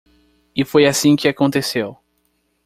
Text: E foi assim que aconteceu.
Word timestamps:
E 0.55 0.65
foi 0.65 0.87
assim 0.87 1.15
que 1.15 1.27
aconteceu. 1.27 1.95